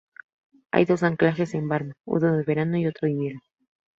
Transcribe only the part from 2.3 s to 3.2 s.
de verano y otro